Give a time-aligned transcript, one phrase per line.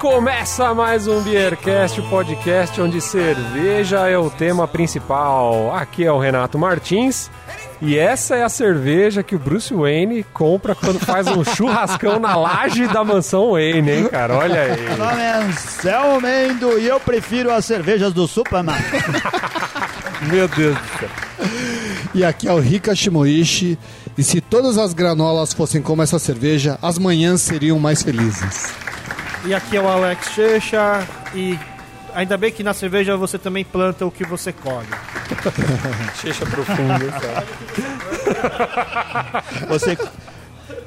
[0.00, 5.76] começa mais um Beercast, o podcast onde cerveja é o tema principal.
[5.76, 7.30] Aqui é o Renato Martins.
[7.82, 12.34] E essa é a cerveja que o Bruce Wayne compra quando faz um churrascão na
[12.34, 14.38] laje da mansão Wayne, hein, cara?
[14.38, 14.80] Olha aí.
[14.80, 18.76] Meu nome é Anselmo Mendo e eu prefiro as cervejas do Superman.
[20.32, 21.08] Meu Deus do céu.
[22.14, 23.78] E aqui é o Rika Shimoishi.
[24.16, 28.89] E se todas as granolas fossem como essa cerveja, as manhãs seriam mais felizes.
[29.44, 31.58] E aqui é o Alex Checha e
[32.14, 34.88] ainda bem que na cerveja você também planta o que você colhe.
[36.20, 37.46] Checha profundo, cara.
[39.68, 39.96] Você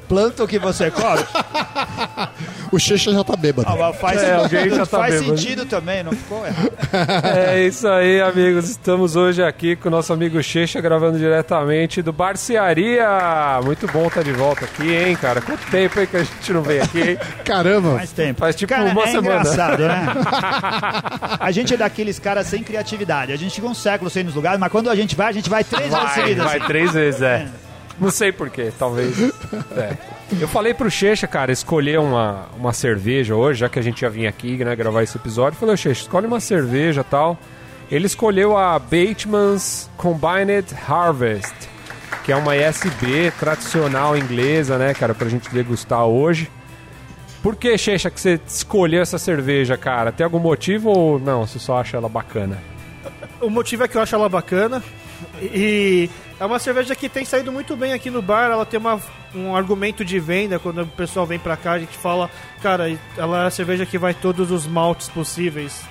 [0.08, 1.22] planta o que você come?
[2.72, 3.68] O Checha já tá bêbado.
[3.70, 5.38] Ah, mas faz, É, alguém já tá faz bêbado.
[5.38, 6.72] sentido também, não ficou errado.
[7.24, 8.68] É isso aí, amigos.
[8.68, 13.60] Estamos hoje aqui com o nosso amigo Checha gravando diretamente do Barcearia.
[13.64, 15.40] Muito bom estar de volta aqui, hein, cara?
[15.40, 17.18] Quanto tempo aí que a gente não vem aqui, hein?
[17.44, 17.96] Caramba!
[17.98, 18.40] Faz tempo.
[18.40, 19.40] Faz tipo Cara, uma é semana.
[19.40, 20.06] engraçado, né?
[21.38, 23.30] A gente é daqueles caras sem criatividade.
[23.32, 25.32] A gente fica um século sem ir nos lugares, mas quando a gente vai, a
[25.32, 26.44] gente vai três vezes Vai, seguidas.
[26.44, 26.66] vai assim.
[26.66, 27.46] três vezes, é.
[27.98, 29.14] Não sei porquê, talvez.
[29.76, 29.96] É.
[30.40, 34.08] Eu falei pro Checha, cara, escolher uma, uma cerveja hoje, já que a gente já
[34.08, 35.56] vinha aqui, né, gravar esse episódio.
[35.56, 37.38] Eu falei, ô Checha, escolhe uma cerveja e tal.
[37.90, 41.54] Ele escolheu a Bateman's Combined Harvest,
[42.24, 46.50] que é uma ISB tradicional inglesa, né, cara, pra gente degustar hoje.
[47.42, 50.10] Por que, Checha, que você escolheu essa cerveja, cara?
[50.10, 51.46] Tem algum motivo ou não?
[51.46, 52.58] Você só acha ela bacana?
[53.40, 54.82] O motivo é que eu acho ela bacana
[55.40, 58.50] e é uma cerveja que tem saído muito bem aqui no bar.
[58.50, 59.00] Ela tem uma,
[59.34, 61.72] um argumento de venda quando o pessoal vem pra cá.
[61.72, 62.30] A gente fala,
[62.62, 65.82] cara, ela é a cerveja que vai todos os maltes possíveis.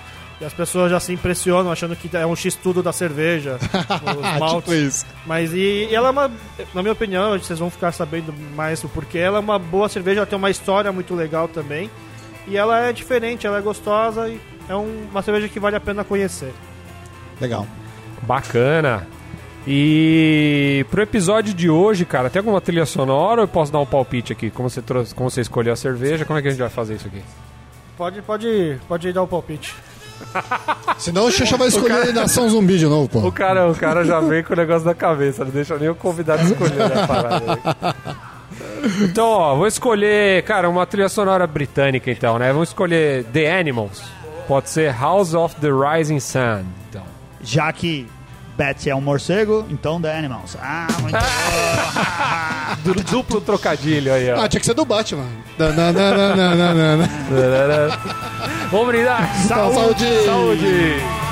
[0.42, 3.60] E as pessoas já se impressionam achando que é um x-tudo da cerveja.
[3.62, 4.58] Os maltes.
[4.64, 5.06] tipo isso.
[5.26, 6.32] Mas e, e ela é uma,
[6.74, 9.20] na minha opinião, vocês vão ficar sabendo mais o porquê.
[9.20, 11.90] Ela é uma boa cerveja, ela tem uma história muito legal também.
[12.48, 15.80] E ela é diferente, ela é gostosa e é um- uma cerveja que vale a
[15.80, 16.52] pena conhecer.
[17.40, 17.66] Legal.
[18.24, 19.08] Bacana.
[19.66, 23.86] E pro episódio de hoje, cara, tem alguma trilha sonora ou eu posso dar um
[23.86, 24.50] palpite aqui?
[24.50, 26.96] Como você trouxe, como você escolheu a cerveja, como é que a gente vai fazer
[26.96, 27.22] isso aqui?
[27.98, 29.74] Pode, pode, pode dar o palpite.
[30.98, 33.32] Senão o Checha vai escolher Nação Zumbi de novo, O pô.
[33.32, 36.44] cara, o cara já vem com o negócio da cabeça, não deixa nem o convidado
[36.44, 37.60] escolher a parada.
[39.02, 42.52] Então, ó, vou escolher, cara, uma trilha sonora britânica então, né?
[42.52, 44.04] Vamos escolher The Animals.
[44.48, 46.64] Pode ser House of the Rising Sun.
[46.90, 47.04] Então.
[47.42, 48.08] Já que
[48.58, 50.56] Betsy é um morcego, então The Animals.
[50.62, 51.24] Ah, muito bom.
[52.94, 54.42] Du- Duplo trocadilho aí, ó.
[54.44, 55.26] Ah, tinha que ser do Batman.
[58.72, 59.30] Vamos brindar!
[59.46, 60.06] Então, saúde!
[60.26, 61.23] Saúde!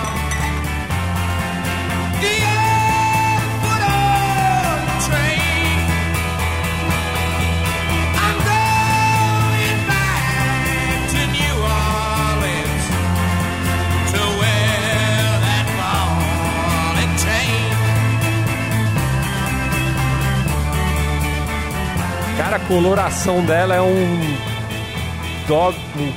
[22.71, 24.19] Coloração dela é um,
[25.45, 25.69] do,
[26.01, 26.13] um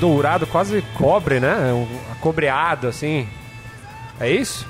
[0.00, 1.68] dourado quase cobre, né?
[1.68, 3.28] É Um acobreado, assim.
[4.18, 4.66] É isso?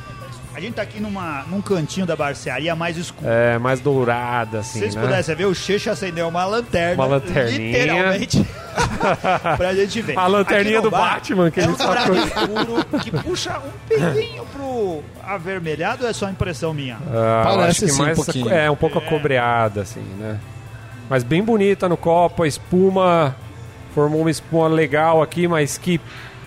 [0.52, 3.30] A gente tá aqui numa, num cantinho da barcearia mais escuro.
[3.30, 5.00] É mais dourada, Se assim, vocês né?
[5.00, 6.94] pudessem ver, o Checha acendeu uma lanterna.
[7.00, 7.78] Uma lanterninha.
[7.78, 8.46] Literalmente.
[9.56, 10.18] pra gente ver.
[10.18, 12.16] A lanterninha do Batman que é ele um sacou.
[12.16, 16.98] escuro que puxa um pelinho pro avermelhado ou é só impressão minha?
[17.06, 18.50] Ah, eu Parece acho que sim, um mais pouquinho.
[18.50, 20.38] É, um pouco acobreada, assim, né?
[21.12, 23.36] Mas bem bonita no copo, a espuma
[23.94, 26.00] formou uma espuma legal aqui, mas que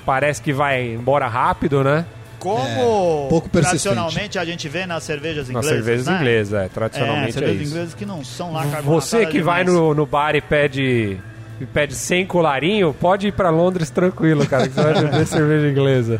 [0.04, 2.04] parece que vai embora rápido, né?
[2.40, 3.84] Como pouco persistente.
[3.84, 5.70] tradicionalmente a gente vê nas cervejas Nas inglesas.
[5.86, 6.16] cervejas né?
[6.16, 7.72] inglesas, é, É, tradicionalmente é, cervejas isso.
[7.74, 11.20] inglesas que não são lá Você que vai no, no bar e pede,
[11.62, 15.68] e pede sem colarinho, pode ir pra Londres tranquilo, cara, que você vai beber cerveja
[15.70, 16.20] inglesa.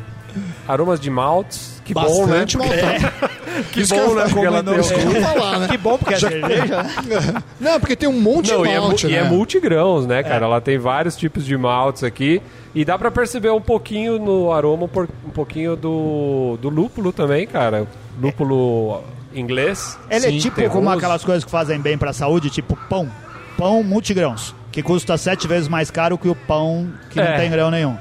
[0.68, 2.40] Aromas de maltes, que bom, né?
[2.40, 3.36] Bastante maltado.
[3.72, 4.24] Que Isso bom, que né?
[4.30, 5.68] Porque ela tem ia falar, né?
[5.70, 6.84] Que bom, porque é cerveja.
[6.84, 7.44] né?
[7.58, 9.18] Não, porque tem um monte Não, de e é, malte, e né?
[9.20, 10.46] é multigrãos, né, cara?
[10.46, 12.42] Ela tem vários tipos de maltes aqui.
[12.74, 14.90] E dá pra perceber um pouquinho no aroma,
[15.26, 17.88] um pouquinho do, do lúpulo também, cara.
[18.22, 19.02] Lúpulo
[19.34, 19.98] inglês.
[20.10, 23.10] Ele Sim, é tipo como aquelas coisas que fazem bem pra saúde, tipo pão.
[23.58, 27.30] Pão multigrãos, que custa sete vezes mais caro que o pão que É.
[27.32, 27.96] não tem grão nenhum.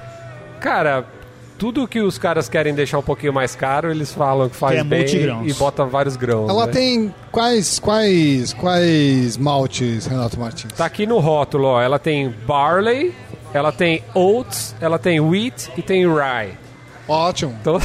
[0.58, 1.04] Cara,
[1.64, 4.80] tudo que os caras querem deixar um pouquinho mais caro, eles falam que faz Que
[4.80, 5.50] é bem multigrãos.
[5.50, 6.50] e bota vários grãos.
[6.50, 6.72] Ela né?
[6.72, 10.70] tem quais, quais, quais maltes, Renato Martins?
[10.74, 11.80] Tá aqui no rótulo, ó.
[11.80, 13.14] Ela tem barley,
[13.54, 16.50] ela tem oats, ela tem wheat e tem rye.
[17.08, 17.56] Ótimo.
[17.58, 17.78] Então,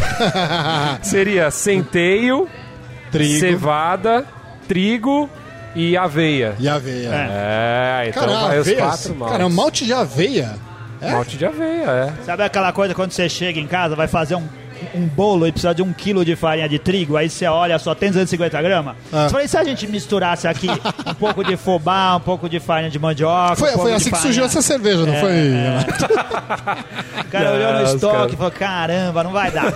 [1.01, 2.49] seria centeio,
[3.13, 3.39] Trigo.
[3.39, 4.25] cevada,
[4.67, 5.29] trigo
[5.73, 6.53] e aveia.
[6.59, 7.11] E aveia.
[7.13, 9.37] É, então Cara, vai os aveia, quatro maltes.
[9.37, 10.68] cara, malte de aveia.
[11.01, 11.11] É?
[11.11, 12.23] Malte de aveia, é.
[12.25, 14.43] Sabe aquela coisa quando você chega em casa, vai fazer um,
[14.93, 17.95] um bolo e precisa de um quilo de farinha de trigo, aí você olha, só
[17.95, 18.95] tem 250 gramas?
[19.13, 19.25] Ah.
[19.25, 20.67] Eu falei, se a gente misturasse aqui
[21.05, 23.55] um pouco de fubá, um pouco de farinha de mandioca...
[23.55, 25.29] Foi, um pouco foi de assim que farinha- surgiu essa cerveja, não foi?
[27.25, 28.29] O cara olhou no estoque cara.
[28.33, 29.73] e falou, caramba, não vai dar.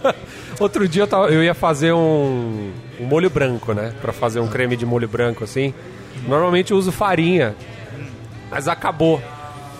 [0.60, 2.70] Outro dia eu, tava- eu ia fazer um,
[3.00, 3.92] um molho branco, né?
[4.02, 5.72] Pra fazer um creme de molho branco assim.
[6.28, 7.54] Normalmente eu uso farinha,
[8.50, 9.22] mas acabou.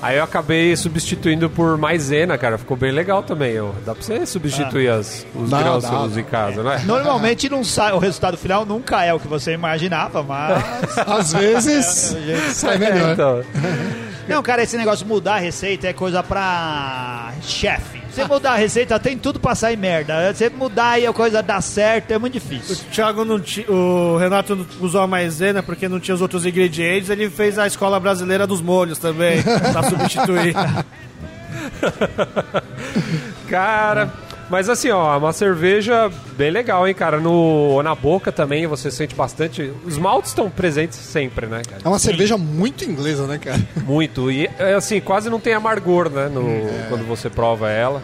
[0.03, 2.57] Aí eu acabei substituindo por maisena, cara.
[2.57, 3.53] Ficou bem legal também.
[3.53, 6.83] Eu, dá pra você substituir as, os Dá, grãos que usa em casa, né?
[6.87, 10.99] Normalmente não sai, o resultado final nunca é o que você imaginava, mas...
[11.07, 12.17] Às vezes
[12.55, 13.13] sai melhor.
[13.13, 13.45] Então,
[14.27, 18.00] Não, cara, esse negócio de mudar a receita é coisa pra chefe.
[18.21, 20.33] Você mudar a receita tem tudo pra sair merda.
[20.33, 22.77] Você mudar e a coisa dar certo é muito difícil.
[22.77, 27.11] O Thiago não o Renato não usou a maisena porque não tinha os outros ingredientes.
[27.11, 30.55] Ele fez a escola brasileira dos molhos também, pra substituir.
[33.49, 34.13] cara.
[34.51, 37.21] Mas assim, ó, uma cerveja bem legal, hein, cara.
[37.21, 39.73] No, na boca também você sente bastante.
[39.87, 41.81] Os maltes estão presentes sempre, né, cara?
[41.85, 43.61] É uma cerveja muito inglesa, né, cara?
[43.87, 44.31] Muito.
[44.31, 46.29] E é, assim, quase não tem amargor, né?
[46.29, 46.43] No,
[46.89, 48.03] Quando você prova ela.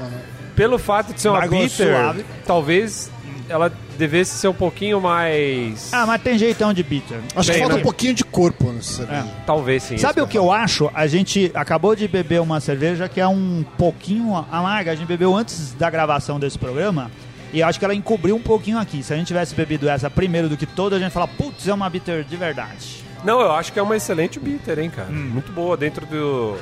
[0.55, 2.25] Pelo fato de ser uma bitter, suave.
[2.47, 3.11] talvez
[3.49, 5.93] ela devesse ser um pouquinho mais.
[5.93, 7.19] Ah, mas tem jeitão de bitter.
[7.35, 7.81] Acho que Bem, falta né?
[7.81, 9.27] um pouquinho de corpo nessa cerveja.
[9.47, 9.99] Talvez sim.
[9.99, 10.91] Sabe o que eu acho?
[10.95, 14.93] A gente acabou de beber uma cerveja que é um pouquinho amarga.
[14.93, 17.11] A gente bebeu antes da gravação desse programa.
[17.53, 19.03] E eu acho que ela encobriu um pouquinho aqui.
[19.03, 21.73] Se a gente tivesse bebido essa primeiro do que toda, a gente fala, putz, é
[21.73, 23.05] uma bitter de verdade.
[23.25, 25.09] Não, eu acho que é uma excelente bitter, hein, cara.
[25.11, 26.57] Muito boa dentro do,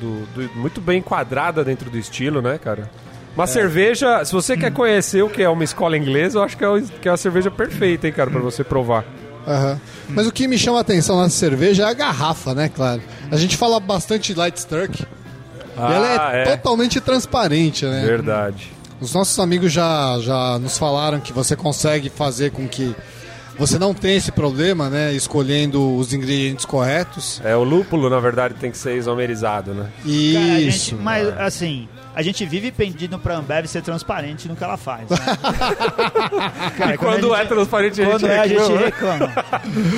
[0.00, 2.90] do, do- Muito bem enquadrada dentro do estilo, né, cara?
[3.34, 6.64] Uma cerveja, se você quer conhecer o que é uma escola inglesa, eu acho que
[6.64, 9.04] é, o- que é a cerveja perfeita, hein, cara, pra você provar.
[9.46, 9.80] Aham.
[10.10, 13.00] Mas o que me chama a atenção nessa cerveja é a garrafa, né, claro.
[13.30, 15.02] A gente fala bastante de Light Sturk.
[15.02, 15.06] e
[15.80, 18.04] ela é, totalmente transparente, né?
[18.04, 18.70] Verdade.
[19.00, 22.94] Os nossos amigos já, já nos falaram que você consegue fazer com que
[23.58, 25.12] você não tenha esse problema, né?
[25.14, 27.40] Escolhendo os ingredientes corretos.
[27.44, 29.84] É, o lúpulo, na verdade, tem que ser isomerizado, né?
[29.84, 30.90] Cara, a Isso.
[30.90, 35.08] gente- mas assim, a gente vive pedindo pra Ambev ser transparente no que ela faz.
[35.08, 35.16] Né?
[36.76, 39.26] Cara, E quando a é gente- transparente, a gente Quando é, a gente reclama.
[39.26, 39.32] reclama.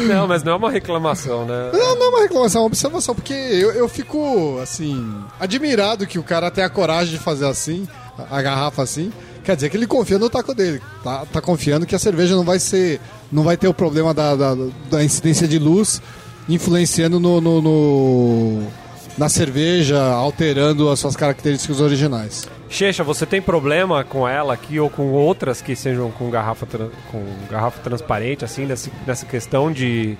[0.14, 1.70] Não, mas não é uma reclamação, né?
[1.72, 6.18] Não, não é uma reclamação, é uma observação, porque eu, eu fico, assim, admirado que
[6.18, 7.86] o cara tenha a coragem de fazer assim,
[8.30, 9.12] a, a garrafa assim.
[9.44, 10.80] Quer dizer que ele confia no taco dele.
[11.02, 13.00] Tá, tá confiando que a cerveja não vai ser.
[13.30, 14.54] não vai ter o problema da, da,
[14.90, 16.00] da incidência de luz
[16.48, 18.66] influenciando no, no- no-
[19.16, 22.48] na cerveja, alterando as suas características originais.
[22.68, 26.66] Checha, você tem problema com ela aqui ou com outras que sejam com garrafa,
[27.10, 30.16] com garrafa transparente, assim, nessa, nessa questão de,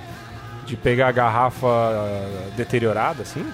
[0.67, 1.69] de pegar a garrafa
[2.57, 3.45] deteriorada, assim?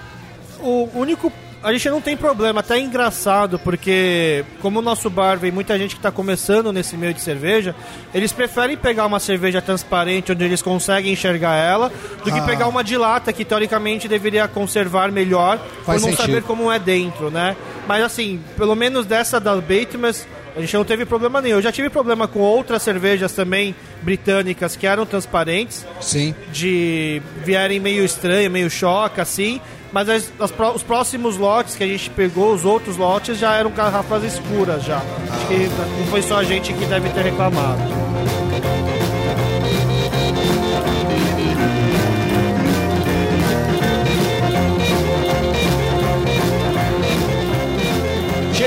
[0.59, 1.31] O único.
[1.61, 5.77] A gente não tem problema, até é engraçado, porque como o nosso bar vem muita
[5.77, 7.75] gente que está começando nesse meio de cerveja,
[8.13, 11.91] eles preferem pegar uma cerveja transparente onde eles conseguem enxergar ela,
[12.23, 12.43] do que Ah.
[12.43, 16.17] pegar uma de lata que teoricamente deveria conservar melhor Faz por não sentido.
[16.33, 17.57] saber como é dentro, né?
[17.85, 20.25] Mas assim, pelo menos dessa da Batemas,
[20.59, 21.55] a gente não teve problema nenhum.
[21.57, 26.35] Eu já tive problema com outras cervejas também britânicas que eram transparentes, Sim.
[26.51, 29.59] de vierem meio estranho, meio choque, assim.
[29.91, 33.71] Mas as- as os próximos lotes que a gente pegou, os outros lotes, já eram
[33.71, 34.97] garrafas escuras já.
[34.97, 35.55] Acho que
[35.99, 37.81] não foi só a gente que deve ter reclamado.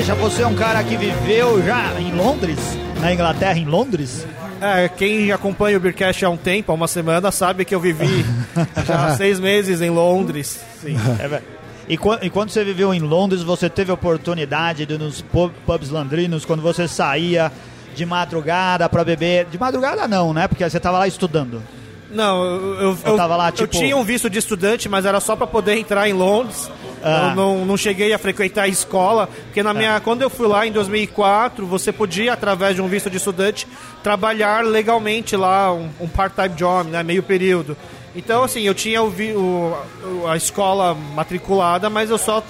[0.03, 2.59] Checha, você é um cara que viveu já em Londres,
[3.01, 4.27] na Inglaterra, em Londres.
[4.61, 8.25] É, quem acompanha o Beercast há um tempo, há uma semana, sabe que eu vivi
[8.85, 10.61] já seis meses em Londres.
[10.81, 10.97] Sim.
[11.21, 11.45] É, velho.
[11.89, 15.91] E, quan- quando você viveu em Londres, você teve a oportunidade de nos pub- pubs
[15.91, 17.53] landrinos, quando você saía
[17.95, 19.47] de madrugada pra beber.
[19.47, 20.49] De madrugada não, né?
[20.49, 21.63] Porque você tava lá estudando.
[22.13, 25.19] Não, eu, eu, Eu tava lá, eu tipo- tinha um visto de estudante, mas era
[25.21, 26.71] só pra poder entrar em Londres.
[27.05, 27.31] Ah.
[27.31, 30.65] Eu não, não cheguei a frequentar a escola, porque na minha, quando eu fui lá
[30.67, 33.67] em 2004, você podia, através de um visto de estudante,
[34.03, 37.77] trabalhar legalmente lá, um, um part-time job, né, meio período.
[38.15, 42.43] Então, assim, eu tinha o- o- a escola matriculada, mas eu só,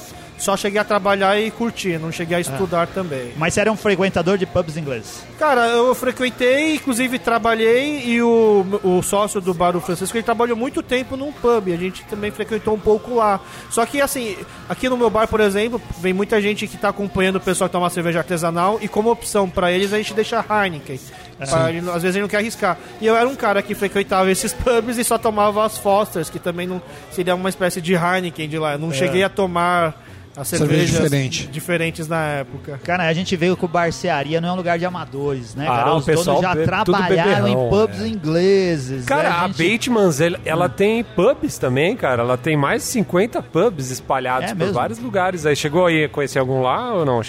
[0.42, 3.32] só cheguei a trabalhar e curtir, não cheguei a estudar também.
[3.36, 5.22] Mas você era um frequentador de pubs ingleses.
[5.38, 10.56] Cara, eu frequentei, inclusive trabalhei, e o, o sócio do bar, o Francisco, ele trabalhou
[10.56, 13.40] muito tempo num pub, a gente também frequentou um pouco lá.
[13.70, 14.36] Só que, assim,
[14.68, 17.72] aqui no meu bar, por exemplo, vem muita gente que tá acompanhando o pessoal que
[17.72, 20.98] toma cerveja artesanal, e como opção pra eles, a gente deixa Heineken.
[21.38, 22.78] Pra ele não- às vezes ele não quer arriscar.
[23.00, 26.38] E eu era um cara que frequentava esses pubs e só tomava as Fosters, que
[26.38, 26.80] também não
[27.10, 28.72] seria uma espécie de Heineken de lá.
[28.74, 29.94] Eu não cheguei a tomar
[30.36, 31.46] as Cerveja cervejas diferente.
[31.48, 32.80] diferentes na época.
[32.82, 35.76] Cara, a gente veio que o barcearia não é um lugar de amadores, né, Ah,
[35.76, 35.94] cara?
[35.94, 38.08] o Os pessoal donos já be- trabalharam em pubs é.
[38.08, 39.04] ingleses.
[39.04, 39.36] Cara, né?
[39.36, 42.22] a Batemans, ela, ela tem pubs também, cara.
[42.22, 44.74] Ela tem mais de 50 pubs espalhados É por mesmo?
[44.74, 45.44] vários lugares.
[45.44, 47.20] Aí chegou aí a conhecer algum lá ou não?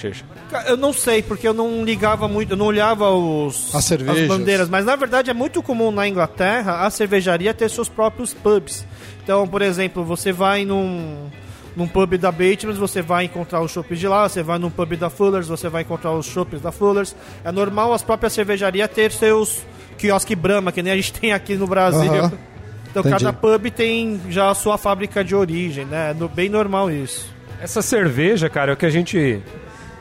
[0.50, 4.28] Ca- Eu não sei, porque eu não ligava muito, eu não olhava os, As cervejas.
[4.28, 8.86] bandeiras, mas na verdade é muito comum na Inglaterra a cervejaria ter seus próprios pubs.
[9.24, 11.30] Então, por exemplo, você vai num,
[11.76, 14.94] num pub da Batemans, você vai encontrar os shoppes de lá, você vai num pub
[14.96, 17.16] da Fullers, você vai encontrar os shoppes da Fullers.
[17.44, 19.64] É normal as próprias cervejarias ter seus
[19.98, 22.12] quiosque Brahma, que nem a gente tem aqui no Brasil.
[22.14, 22.32] Aham.
[22.92, 23.24] Então Entendi.
[23.24, 26.12] cada pub tem já a sua fábrica de origem, né?
[26.12, 27.28] É no- bem normal isso.
[27.60, 29.42] Essa cerveja, cara, é o que a gente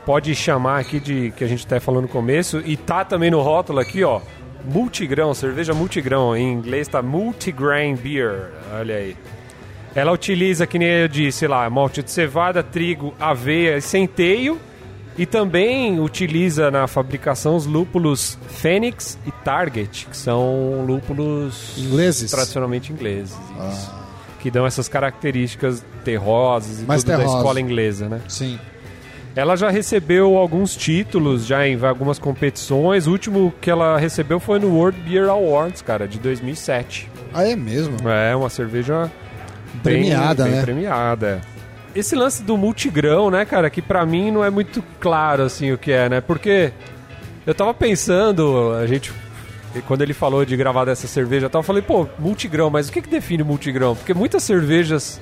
[0.05, 3.41] pode chamar aqui de que a gente tá falando no começo e tá também no
[3.41, 4.21] rótulo aqui, ó.
[4.65, 6.35] Multigrão, cerveja multigrão.
[6.37, 8.51] Em inglês tá multigrain beer.
[8.77, 9.15] Olha aí.
[9.95, 14.59] Ela utiliza, que nem eu disse lá, malte de cevada, trigo, aveia e centeio.
[15.15, 22.31] E também utiliza na fabricação os lúpulos Fênix e Target, que são lúpulos Ingleses?
[22.31, 23.35] tradicionalmente ingleses.
[23.71, 23.93] isso.
[24.39, 27.37] Que dão essas características terrosas e Mais tudo da terrosa.
[27.37, 28.21] escola inglesa, né?
[28.27, 28.59] Sim.
[29.35, 33.05] Ela já recebeu alguns títulos já em algumas competições.
[33.05, 37.07] O último que ela recebeu foi no World Beer Awards, cara, de 2007.
[37.31, 37.97] Ah, é mesmo?
[38.09, 39.11] É, uma cerveja
[39.73, 40.61] bem- Premiada, bem né?
[40.61, 41.41] premiada.
[41.95, 45.77] Esse lance do multigrão, né, cara, que pra mim não é muito claro assim o
[45.77, 46.21] que é, né?
[46.21, 46.71] Porque
[47.45, 49.11] eu tava pensando, a gente
[49.87, 53.09] quando ele falou de gravar dessa cerveja, eu falei, pô, multigrão, mas o que que
[53.09, 53.95] define multigrão?
[53.95, 55.19] Porque muitas cervejas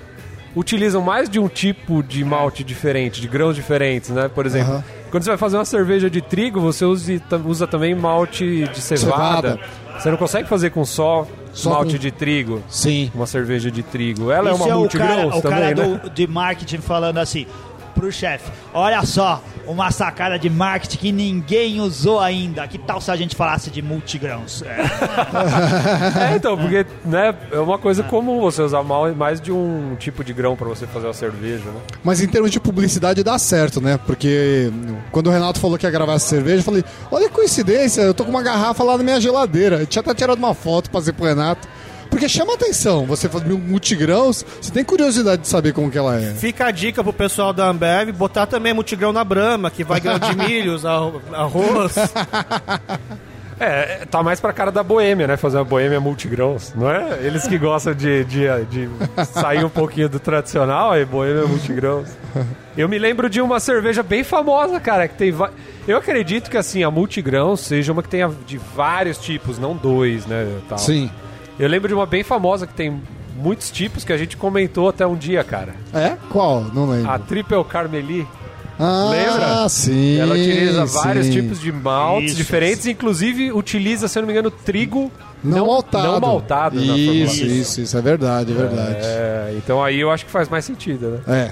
[0.55, 4.27] utilizam mais de um tipo de malte diferente, de grãos diferentes, né?
[4.27, 7.13] Por exemplo, quando você vai fazer uma cerveja de trigo, você usa,
[7.45, 9.51] usa também malte de cevada.
[9.51, 9.59] Cevada.
[9.99, 13.11] Você não consegue fazer com só, Só malte com- de trigo Sim.
[13.13, 14.31] uma cerveja de trigo.
[14.31, 15.99] Ela Isso é uma o multigrãos cara, o também, cara né?
[16.03, 17.45] do, de marketing falando assim
[17.91, 22.67] pro chefe, olha só, uma sacada de marketing que ninguém usou ainda.
[22.67, 24.63] Que tal se a gente falasse de multigrãos?
[24.63, 24.81] É,
[26.31, 30.33] É, então, porque né, é uma coisa comum você usar mais de um tipo de
[30.33, 31.79] grão pra você fazer uma cerveja, né?
[32.03, 33.99] Mas em termos de publicidade dá certo, né?
[34.05, 34.71] Porque
[35.11, 38.13] quando o Renato falou que ia gravar essa cerveja, eu falei, olha que coincidência, eu
[38.13, 39.77] tô com uma garrafa lá na minha geladeira.
[39.77, 41.67] Eu tinha até tirado uma foto pra fazer pro Renato.
[42.21, 46.15] Porque chama atenção, você faz mil multigrãos, você tem curiosidade de saber como que ela
[46.21, 46.35] é.
[46.35, 50.19] Fica a dica pro pessoal da Ambev botar também multigrão na Brama, que vai grão
[50.19, 51.95] de milhos, arro- arroz.
[53.59, 55.37] É, tá mais pra cara da boêmia, né?
[55.37, 57.19] Fazer uma boêmia multigrãos, não é?
[57.21, 58.89] Eles que gostam de, de, de
[59.31, 62.07] sair um pouquinho do tradicional, aí boêmia multigrãos.
[62.75, 65.31] Eu me lembro de uma cerveja bem famosa, cara, que tem...
[65.31, 65.51] va-
[65.87, 70.25] Eu acredito que, assim, a multigrãos seja uma que tenha de vários tipos, não dois,
[70.25, 70.47] né?
[70.67, 70.79] Tal.
[70.79, 71.11] Sim.
[71.59, 73.01] Eu lembro de uma bem famosa que tem
[73.35, 75.75] muitos tipos que a gente comentou até um dia, cara.
[75.93, 76.17] É?
[76.29, 76.61] Qual?
[76.73, 77.09] Não lembro.
[77.09, 78.27] A Triple Carmeli.
[78.79, 79.69] ah, lembra?
[79.69, 80.17] sim.
[80.17, 81.31] Ela utiliza vários sim.
[81.33, 82.37] tipos de maltes Isso.
[82.37, 85.11] diferentes, inclusive utiliza, se eu não me engano, trigo
[85.43, 86.07] Não, maltado.
[86.07, 88.97] Não maltado na Isso, isso, isso, é verdade, é verdade.
[89.01, 91.31] É, então aí eu acho que faz mais sentido, né?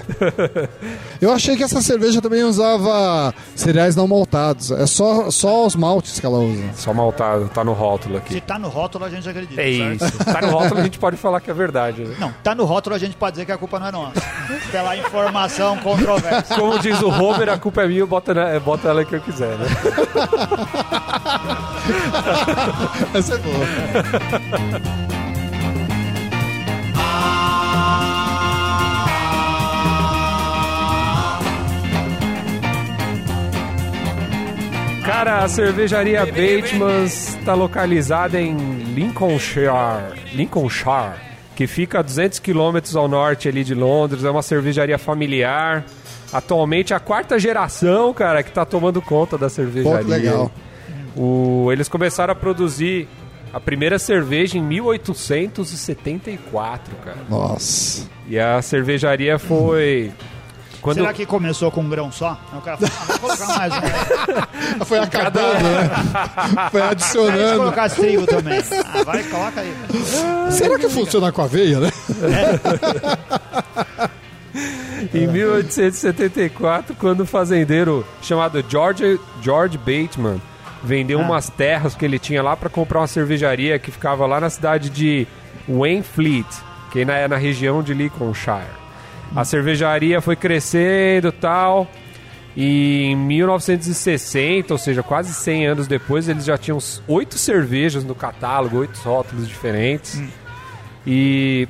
[1.20, 4.70] Eu achei que essa cerveja também usava cereais não maltados.
[4.70, 6.64] É só, só os maltes que ela usa.
[6.74, 8.40] Só maltado, tá no rótulo se aqui.
[8.40, 9.60] tá no rótulo, a gente acredita.
[9.60, 10.04] É certo?
[10.06, 10.24] isso.
[10.24, 12.16] Tá no rótulo, a gente pode falar que é verdade, né?
[12.18, 14.20] Não, tá no rótulo, a gente pode dizer que a culpa não é nossa.
[14.72, 16.54] Pela informação controversa.
[16.54, 19.58] Como diz o Homer, a culpa é minha, bota, na- bota ela que eu quiser,
[19.58, 19.66] né?
[23.14, 23.66] Essa é boa.
[35.20, 38.56] Cara, a cervejaria Batemans está localizada em
[38.94, 39.70] Lincolnshire,
[40.32, 41.12] Lincolnshire,
[41.54, 44.24] que fica a 200 quilômetros ao norte ali de Londres.
[44.24, 45.84] É uma cervejaria familiar.
[46.32, 50.04] Atualmente a quarta geração, cara, que tá tomando conta da cervejaria.
[50.04, 50.50] Que legal.
[51.14, 53.06] O, eles começaram a produzir
[53.52, 57.18] a primeira cerveja em 1874, cara.
[57.28, 58.08] Nossa.
[58.26, 60.10] E a cervejaria foi
[60.80, 62.40] quando Será que começou com um grão só?
[62.50, 63.80] Aí o cara falou, ah, vou colocar mais um.
[64.86, 65.90] Foi acabando, né?
[66.70, 67.58] Foi adicionando.
[67.58, 68.58] colocar trigo também.
[68.58, 68.62] Ah,
[69.04, 69.74] vai, coloca aí.
[70.50, 71.90] Será que funciona com aveia, né?
[75.14, 80.40] Em 1874, quando o fazendeiro chamado George, George Bateman
[80.82, 81.22] vendeu Ah.
[81.24, 84.90] umas terras que ele tinha lá para comprar uma cervejaria que ficava lá na cidade
[84.90, 85.26] de
[85.68, 86.46] Wainfleet,
[86.90, 88.80] que é na região de Lincolnshire.
[89.34, 91.86] A cervejaria foi crescendo tal.
[92.56, 98.14] E em 1960, ou seja, quase 100 anos depois, eles já tinham oito cervejas no
[98.14, 100.20] catálogo, oito rótulos diferentes.
[101.06, 101.68] E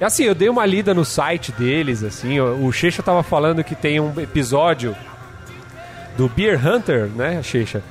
[0.00, 3.74] assim, eu dei uma lida no site deles, assim, o o Checha tava falando que
[3.74, 4.96] tem um episódio
[6.16, 7.82] do Beer Hunter, né, Checha?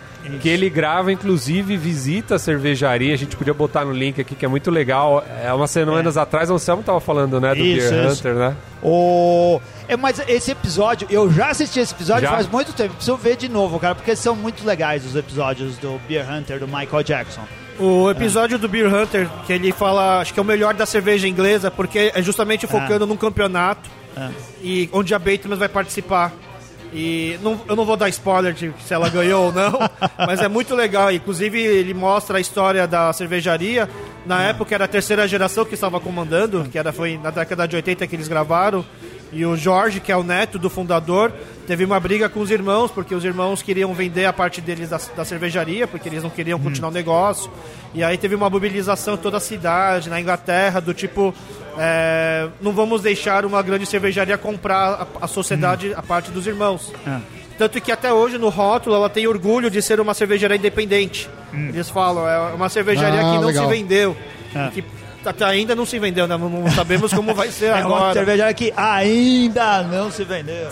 [0.41, 3.13] Que ele grava, inclusive, visita a cervejaria.
[3.13, 5.23] A gente podia botar no link aqui, que é muito legal.
[5.43, 8.19] É, umas semanas atrás, o Anselmo tava falando, né, do Isso, Beer isso.
[8.19, 8.55] Hunter, né?
[8.81, 9.59] O...
[9.87, 12.31] É, mas esse episódio, eu já assisti esse episódio Já?
[12.35, 12.93] faz muito tempo.
[12.95, 16.67] Preciso ver de novo, cara, porque são muito legais os episódios do Beer Hunter do
[16.67, 17.41] Michael Jackson.
[17.79, 21.27] O episódio do Beer Hunter, que ele fala, acho que é o melhor da cerveja
[21.27, 24.29] inglesa, porque é justamente focando num campeonato Ah.
[24.61, 26.31] e onde a Bateman vai participar.
[26.93, 29.79] E não- eu não vou dar spoiler de se ela ganhou ou não,
[30.27, 31.11] mas é muito legal.
[31.11, 33.89] Inclusive, ele mostra a história da cervejaria.
[34.25, 37.75] Na época era a terceira geração que estava comandando, que era, foi na década de
[37.75, 38.85] 80 que eles gravaram.
[39.33, 41.31] E o Jorge, que é o neto do fundador,
[41.65, 44.99] teve uma briga com os irmãos, porque os irmãos queriam vender a parte deles da,
[45.15, 47.49] da cervejaria, porque eles não queriam continuar o negócio.
[47.93, 51.33] E aí teve uma mobilização em toda a cidade, na Inglaterra, do tipo,
[51.77, 56.91] é, não vamos deixar uma grande cervejaria comprar a, a sociedade, a parte dos irmãos.
[57.57, 61.29] Tanto que até hoje no rótulo ela tem orgulho de ser uma cervejaria independente.
[61.53, 63.65] Eles falam, é uma cervejaria Ah, que não legal.
[63.69, 64.17] se vendeu.
[64.73, 64.83] Que
[65.25, 66.37] até ainda não se vendeu, né?
[66.37, 68.13] Não, sabemos como vai ser É uma agora.
[68.13, 70.69] cervejaria que ainda não se vendeu.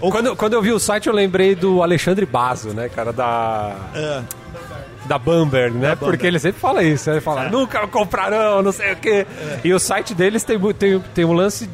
[0.00, 3.74] Quando, quando eu vi o site, eu lembrei do Alexandre Basso, né, cara, da...
[3.94, 4.22] É.
[5.06, 5.88] Da Bamberg, né?
[5.90, 5.98] Bamberg.
[6.04, 7.16] Porque ele sempre fala isso, né?
[7.16, 9.26] Ele fala, nunca comprarão, não sei o quê.
[9.64, 11.68] E o site deles tem, tem, tem um lance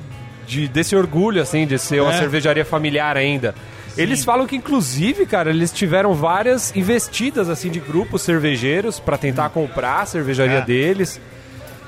[0.47, 2.19] de, desse orgulho, assim, de ser uma É.
[2.19, 3.55] cervejaria familiar ainda.
[3.97, 9.49] Eles falam que, inclusive, cara, eles tiveram várias investidas, assim, de grupos cervejeiros pra tentar
[9.51, 10.63] comprar a cervejaria É.
[10.63, 11.21] deles.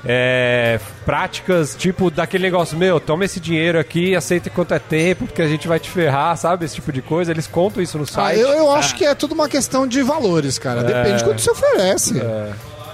[0.05, 5.41] É, práticas tipo daquele negócio, meu, toma esse dinheiro aqui, aceita quanto é tempo, porque
[5.41, 6.65] a gente vai te ferrar, sabe?
[6.65, 7.31] Esse tipo de coisa.
[7.31, 8.39] Eles contam isso no Ah, site.
[8.39, 10.83] eu, eu acho que é tudo uma questão de valores, cara.
[10.83, 12.21] Depende de quanto você oferece.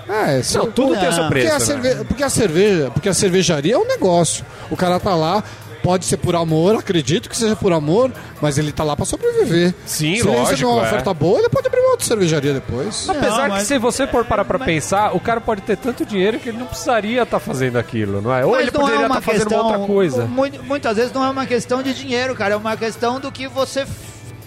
[0.07, 1.55] É, se- Não, tudo tem o seu Não, porque, preço.
[1.55, 1.65] a né?
[1.65, 4.45] cerve- porque a cerveja, porque a cervejaria é um negócio.
[4.69, 5.43] O cara tá lá,
[5.85, 9.73] pode ser por amor, acredito que seja por amor, mas ele tá lá pra sobreviver.
[9.85, 10.85] Sim, se ele lógico, receber uma é.
[10.87, 13.07] oferta boa, ele pode abrir uma outra cervejaria depois.
[13.07, 15.77] Apesar Não, mas- que se você for parar pra mas- pensar, o cara pode ter
[15.77, 18.43] tanto dinheiro que ele não precisaria estar fazendo aquilo, não é?
[18.43, 20.25] Ou Mas ele não poderia é uma estar fazendo questão, uma outra coisa.
[20.25, 22.55] mu- Muitas vezes não é uma questão de dinheiro, cara.
[22.55, 23.85] É uma questão do que você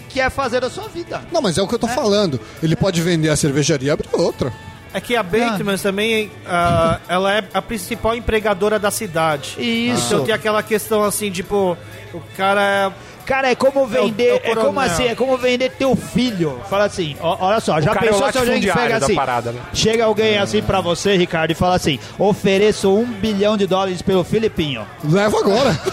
[0.08, 1.22] quer fazer da sua vida.
[1.30, 2.40] Não, mas é o que eu tô falando.
[2.62, 4.52] Ele pode vender a cervejaria e abrir outra.
[4.92, 9.56] É que a Bateman também, ah, ela é a principal empregadora da cidade.
[9.58, 10.14] Isso.
[10.14, 11.76] Então tem aquela questão assim, tipo,
[12.14, 12.92] o cara é
[13.28, 14.28] Cara, é como vender.
[14.28, 15.06] é o É, como assim?
[15.06, 16.62] É como vender teu filho.
[16.70, 19.14] Fala assim, ó, olha só, já é o pensou se alguém pega assim?
[19.14, 19.60] parada, né?
[19.74, 24.24] Chega alguém assim pra você, Ricardo, e fala assim: ofereço um bilhão de dólares pelo
[24.24, 24.86] Filipinho.
[25.04, 25.78] Leva agora.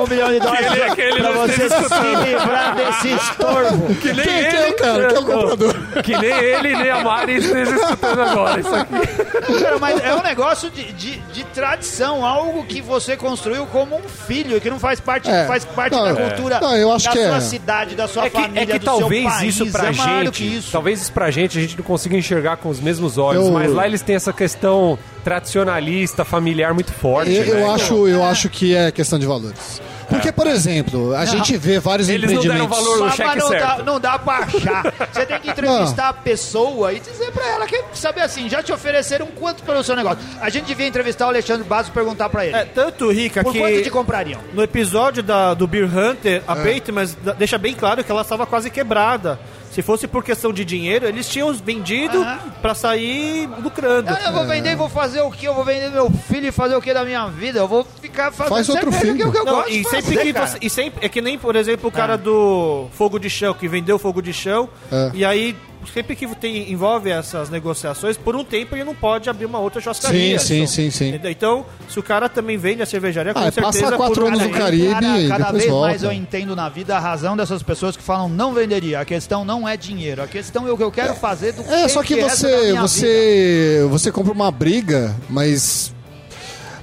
[0.00, 3.94] Um bilhão de dólares ele- que ele pra você se livrar desse estorvo.
[3.96, 5.06] Que nem Quem que ele, é, cara?
[5.08, 5.74] Quem é o comprador?
[6.02, 9.60] Que nem ele nem a Mari estejam escutando agora isso aqui.
[9.62, 14.08] Cara, mas é um negócio de, de, de tradição, algo que você construiu como um
[14.08, 15.46] filho, que não faz parte, É.
[15.46, 16.28] faz parte Não, da é.
[16.30, 17.40] cultura Não, eu acho da que sua é.
[17.40, 19.54] cidade, da sua É que, família, é que do talvez seu país.
[19.54, 20.72] isso pra é gente, que isso.
[20.72, 23.72] talvez isso pra gente a gente não consiga enxergar com os mesmos olhos, Eu- mas
[23.72, 27.32] lá eles têm essa questão tradicionalista, familiar muito forte.
[27.32, 27.74] Eu, eu né?
[27.74, 29.80] acho, eu acho que é questão de valores.
[30.14, 32.84] Porque, por exemplo, a gente vê vários Eles não deram empreendimentos.
[32.84, 33.84] valor no Só, cheque mas não dá, certo.
[33.84, 34.94] não dá pra achar.
[35.12, 38.72] Você tem que entrevistar a pessoa e dizer pra ela que, saber assim, já te
[38.72, 40.18] ofereceram quanto pelo seu negócio.
[40.40, 42.56] A gente devia entrevistar o Alexandre Basso e perguntar pra ele.
[42.56, 44.40] É, tanto rica por que quanto te comprariam?
[44.52, 46.74] no episódio da, do Beer Hunter, a É.
[46.74, 47.06] Bateman
[47.38, 49.38] deixa bem claro que ela estava quase quebrada.
[49.74, 52.38] Se fosse por questão de dinheiro, eles tinham vendido Aham.
[52.62, 54.08] pra sair lucrando.
[54.10, 55.48] Ah, eu vou vender e vou fazer o quê?
[55.48, 57.58] Eu vou vender meu filho e fazer o que da minha vida?
[57.58, 59.80] Eu vou ficar fazendo Faz outro cerveja, que é o que eu Não, gosto de
[59.80, 60.46] e sempre fazer, que cara.
[60.46, 63.66] você, e sempre é que nem por exemplo o cara do fogo de chão que
[63.66, 65.10] vendeu fogo de chão É.
[65.12, 65.56] e aí
[65.86, 69.80] sempre que tem, envolve essas negociações por um tempo ele não pode abrir uma outra
[69.80, 71.08] churrascaria Sim, sim, sim, sim.
[71.08, 71.30] Entendeu?
[71.30, 74.42] então se o cara também vende a cervejaria com Ah, certeza passa quatro por- anos
[74.42, 75.88] no Cara, Caribe cada, e cada depois vez volta.
[75.88, 79.00] mais eu entendo na vida a razão dessas pessoas que falam não venderia.
[79.00, 80.22] A questão não é dinheiro.
[80.22, 82.66] A questão é o que eu quero fazer do É, que só que da você,
[82.68, 82.80] vida.
[82.80, 85.92] você, você compra uma briga, mas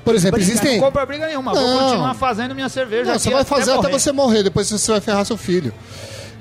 [0.04, 1.54] por exemplo, Briga, existem Não compra briga nenhuma.
[1.54, 1.80] Vou Não.
[1.84, 3.12] continuar fazendo minha cerveja.
[3.12, 3.92] Não, você vai fazer até morrer.
[4.00, 5.72] você morrer, depois você vai ferrar seu filho.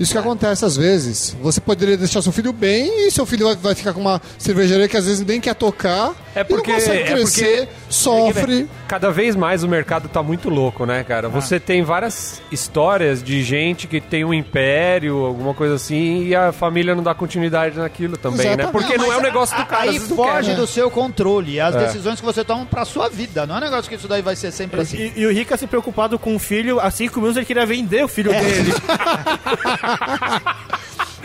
[0.01, 1.37] Isso que acontece às vezes.
[1.43, 4.89] Você poderia deixar seu filho bem e seu filho vai, vai ficar com uma cervejaria
[4.89, 8.69] que às vezes nem quer tocar É e porque- não consegue é crescer sofre.
[8.89, 11.27] Cada vez mais o mercado tá muito louco, né, cara?
[11.29, 11.31] Ah.
[11.31, 16.51] Você tem várias histórias de gente que tem um império, alguma coisa assim, e a
[16.51, 18.53] família não dá continuidade naquilo também, né?
[18.55, 18.73] Exatamente.
[18.73, 19.83] Porque não é o Mas negócio do cara.
[19.91, 20.55] Aí não foge quer, né?
[20.55, 21.61] do seu controle.
[21.61, 21.79] As É.
[21.87, 23.45] decisões que você toma pra sua vida.
[23.47, 24.97] Não é um negócio que isso daí vai ser sempre assim.
[25.15, 28.03] E, e o Rica se preocupado com o filho, há cinco minutos ele queria vender
[28.05, 28.41] o filho É.
[28.41, 28.73] dele.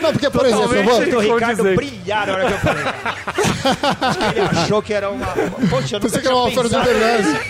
[0.00, 1.10] Não, porque, por exemplo, eu Totalmente.
[1.10, 2.84] vou, O Ricardo brilhar na hora que eu falei.
[4.00, 5.26] Acho que ele achou que era uma.
[5.70, 7.40] Poxa, eu nunca pensei que era uma oferta de verdade.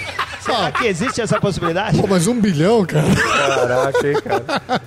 [0.40, 1.98] Será que existe essa possibilidade?
[2.00, 3.04] Pô, mas um bilhão, cara.
[3.14, 4.80] Caraca, hein, cara.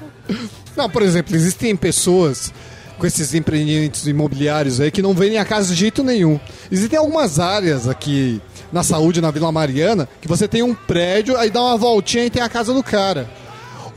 [0.75, 2.53] Não, por exemplo, existem pessoas
[2.97, 6.39] com esses empreendimentos imobiliários aí que não vendem a casa de jeito nenhum.
[6.71, 11.49] Existem algumas áreas aqui na saúde, na Vila Mariana, que você tem um prédio, aí
[11.49, 13.29] dá uma voltinha e tem a casa do cara.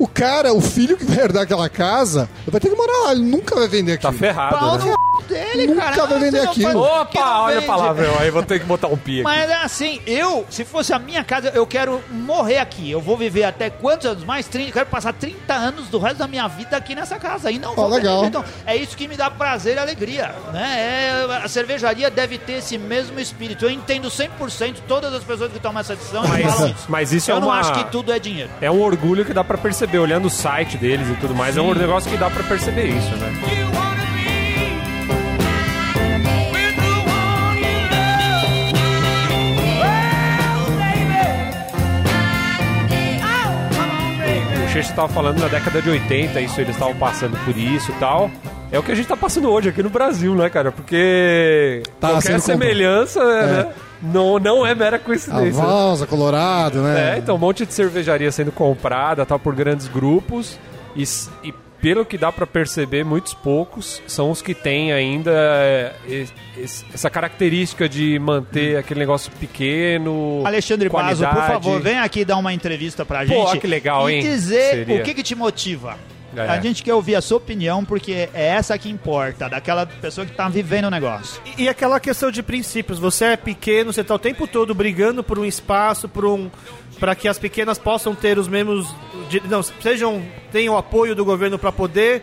[0.02, 3.22] O cara, o filho que vai herdar aquela casa, vai ter que morar lá, ele
[3.22, 4.18] nunca vai vender Tá aquilo.
[4.18, 4.84] ferrado, Pau né?
[5.28, 6.06] Dele, Nunca cara.
[6.06, 6.72] vai vender Você não aquilo.
[6.72, 7.66] não Opa, olha a vende.
[7.66, 9.22] palavra, aí vou ter que botar um pi aqui.
[9.22, 12.90] Mas é assim, eu, se fosse a minha casa, eu quero morrer aqui.
[12.90, 14.24] Eu vou viver até quantos anos?
[14.24, 14.68] Mais 30.
[14.70, 17.50] Eu quero passar 30 anos do resto da minha vida aqui nessa casa.
[17.50, 18.02] E não vou vender.
[18.08, 18.24] legal.
[18.24, 20.34] Então, é isso que me dá prazer e alegria.
[20.52, 20.62] Né?
[21.28, 23.64] É, a cervejaria deve ter esse mesmo espírito.
[23.64, 26.84] Eu entendo 100% todas as pessoas que tomam essa decisão Mas- falam isso.
[26.88, 28.50] mas isso eu é não uma- acho que tudo é dinheiro.
[28.60, 31.60] É um orgulho que dá pra perceber, olhando o site deles e tudo mais, é
[31.60, 33.61] um negócio que dá pra perceber isso, né?
[44.72, 44.78] Baby.
[44.78, 47.94] O Checho tava falando na década de 80, isso eles estavam passando por isso e
[47.94, 48.30] tal.
[48.70, 50.72] É o que a gente tá passando hoje aqui no Brasil, né, cara?
[50.72, 55.62] Porque Tá qualquer semelhança né, não, não é mera A coincidência.
[55.62, 57.14] Valsa, Colorado, né?
[57.14, 60.58] É, então um monte de cervejaria sendo comprada, tal, por grandes grupos
[60.96, 61.04] e,
[61.44, 66.32] e pelo que dá pra perceber, muitos poucos são os que têm ainda é, es-
[66.56, 71.52] es- essa característica de manter aquele negócio pequeno, Alexandre Basso, por qualidade.
[71.52, 73.58] favor, vem aqui dar uma entrevista pra Pô, gente.
[73.60, 74.20] que legal, e hein?
[74.22, 75.00] dizer Seria.
[75.00, 75.98] o que, que te motiva.
[76.36, 76.48] É.
[76.48, 80.32] A gente quer ouvir a sua opinião, porque é essa que importa, daquela pessoa que
[80.32, 81.40] tá vivendo o negócio.
[81.58, 82.98] E, e aquela questão de princípios.
[82.98, 86.50] Você é pequeno, você tá o tempo todo brigando por um espaço, por um
[86.98, 88.94] para que as pequenas possam ter os mesmos
[89.48, 92.22] não sejam tenham apoio do governo para poder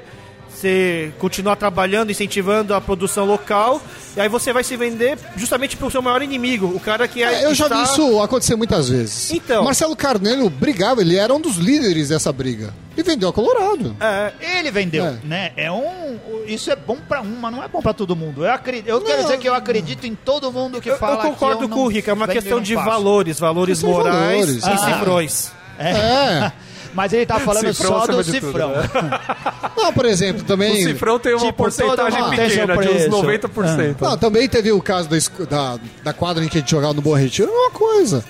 [0.53, 3.81] se continuar trabalhando, incentivando a produção local.
[4.17, 7.43] E aí você vai se vender justamente pro seu maior inimigo, o cara que é
[7.43, 9.31] É, eu já está- vi isso acontecer muitas vezes.
[9.31, 9.63] Então.
[9.63, 12.73] Marcelo Carneiro brigava, ele era um dos líderes dessa briga.
[12.97, 13.95] E vendeu a Colorado.
[14.01, 15.17] É, Ele vendeu, É.
[15.23, 15.51] né?
[15.55, 16.19] É um.
[16.45, 18.43] Isso é bom pra um, mas não é bom pra todo mundo.
[18.43, 19.23] Eu, acredito, eu quero Não.
[19.23, 21.75] dizer que eu acredito em todo mundo que eu, eu fala concordo que eu com
[21.75, 22.89] não o Rica, é uma questão de faço.
[22.89, 24.65] valores, valores morais valores.
[24.65, 24.77] e Ah.
[24.77, 25.51] cifrões.
[25.77, 26.51] É.
[26.93, 28.69] Mas ele tá falando Cifrão só do de tudo, cifrão.
[28.71, 28.89] né?
[29.77, 30.83] Não, por exemplo, O também.
[30.83, 33.09] cifrão tem uma Tipo, porcentagem seu pequena, de uns preço.
[33.09, 33.95] 90%.
[34.01, 37.01] Não, também teve o caso da, da, da quadra em que a gente jogava no
[37.01, 38.23] Bom Retiro, é uma coisa.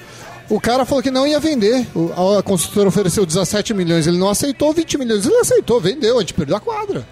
[0.50, 1.88] O cara falou que não ia vender.
[1.96, 5.26] O- a construtora ofereceu 17 milhões, ele não aceitou 20 milhões.
[5.26, 7.06] Ele aceitou, vendeu, a gente perdeu a quadra.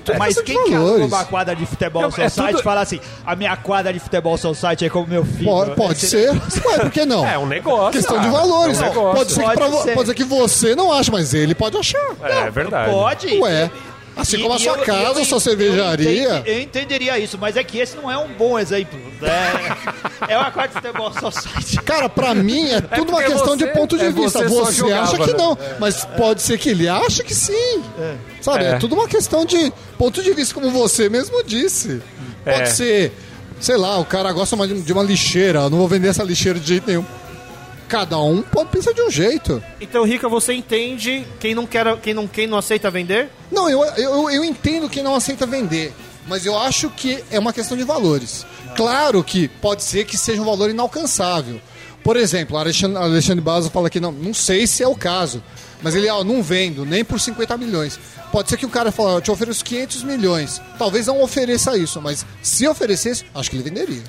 [0.00, 1.00] Tá Mas quem que valores.
[1.02, 3.98] arruma uma quadra de futebol Não, é society tudo- fala assim, a minha quadra de
[4.00, 5.44] futebol society é como meu filho.
[5.44, 6.30] Pode, pode Esse- ser.
[6.66, 7.26] Ué, por que não?
[7.26, 7.90] É um negócio.
[7.92, 8.38] Questão de cara.
[8.40, 8.80] valores.
[8.80, 9.16] É um negócio.
[9.16, 9.94] pode, ser que Pode ser.
[9.94, 12.00] pode ser que você não ache, mas ele pode achar.
[12.22, 12.90] É verdade.
[12.90, 13.26] Pode.
[13.38, 13.70] Ué.
[14.14, 16.06] Assim E- como a sua eu- casa, eu sua cervejaria.
[16.10, 18.98] Eu, entendi- eu entenderia isso, mas é que esse não é um bom exemplo.
[19.22, 21.76] É, é uma quadra de futebol society.
[21.82, 24.42] Cara, pra mim é tudo uma porque questão de você- ponto de é vista.
[24.42, 25.38] você Você, jogava, acha que né?
[25.38, 27.82] não, mas pode ser que ele ache que sim.
[28.40, 28.64] Sabe?
[28.64, 28.68] É.
[28.72, 28.78] É.
[28.78, 32.02] tudo uma questão de ponto de vista, como você mesmo disse.
[32.44, 32.66] Pode É.
[32.66, 33.12] ser,
[33.60, 36.58] sei lá, o cara gosta mais de uma lixeira, eu não vou vender essa lixeira
[36.60, 37.04] de jeito nenhum.
[37.92, 39.62] Cada um pode pensar de um jeito.
[39.78, 43.28] Então, Rica, você entende quem não quer, quem não, quem não aceita vender?
[43.50, 45.92] Não, eu, eu, eu entendo que não aceita vender,
[46.26, 48.46] mas eu acho que é uma questão de valores.
[48.74, 51.60] Claro que pode ser que seja um valor inalcançável.
[52.02, 55.44] Por exemplo, o Alexandre, Alexandre Basso fala que não, não sei se é o caso,
[55.82, 58.00] mas ele, ó, não vendo nem por 50 milhões.
[58.32, 60.62] Pode ser que o cara fale, ó, eu te ofereço 500 milhões.
[60.78, 64.02] Talvez não ofereça isso, mas se oferecesse, acho que ele venderia.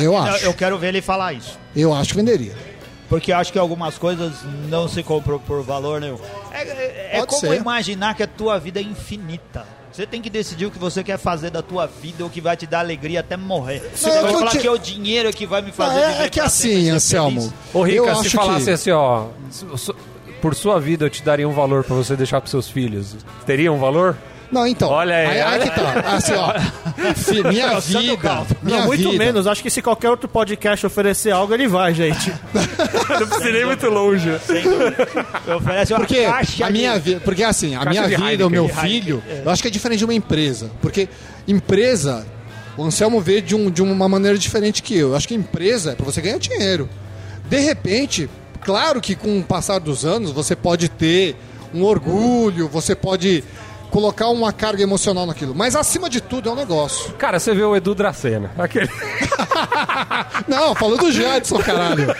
[0.00, 0.46] eu não, acho.
[0.46, 1.58] Eu quero ver ele falar isso.
[1.76, 2.77] Eu acho que venderia.
[3.08, 4.32] Porque acho que algumas coisas
[4.68, 6.18] não se compram por valor nenhum.
[6.52, 7.54] É, é- é como ser.
[7.56, 9.64] imaginar que a tua vida é infinita.
[9.90, 12.56] Você tem que decidir o que você quer fazer da tua vida, o que vai
[12.56, 13.80] te dar alegria até morrer.
[13.94, 16.08] Você Não, vai falar te- que é o dinheiro que vai me Não, fazer é,
[16.12, 17.52] viver é que assim, Anselmo.
[17.72, 18.70] Ô, Rica, se falasse que...
[18.70, 19.24] assim, ó,
[20.40, 23.16] por sua vida eu te daria um valor pra você deixar pros seus filhos.
[23.46, 24.16] Teria um valor?
[24.50, 24.88] Não, então.
[24.88, 26.00] Olha aí, aí, olha que tá.
[26.16, 26.52] Assim, ó.
[27.50, 28.46] minha É vida.
[28.62, 29.24] Minha não, muito vida.
[29.24, 29.46] menos.
[29.46, 32.32] Acho que se qualquer outro podcast oferecer algo, ele vai, gente.
[33.20, 34.30] Não precisa ir muito longe.
[35.56, 38.46] Oferece uma Porque caixa a minha de- vida, porque assim, a Caixa minha vida, Heineken.
[38.46, 41.08] o meu filho, eu acho que é diferente de uma empresa, porque
[41.46, 42.26] empresa,
[42.76, 45.10] o Anselmo vê de, um, de uma maneira diferente que eu.
[45.10, 46.88] Eu acho que empresa é para você ganhar dinheiro.
[47.48, 48.28] De repente,
[48.62, 51.36] claro que com o passar dos anos você pode ter
[51.74, 53.42] um orgulho, você pode
[53.90, 55.54] colocar uma carga emocional naquilo.
[55.54, 57.12] Mas acima de tudo é um negócio.
[57.14, 58.50] Cara, você vê o Edu Dracena.
[58.58, 58.88] Aquele...
[60.46, 62.14] Não, falando do Jadson, caralho.